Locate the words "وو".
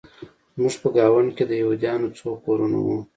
2.85-2.97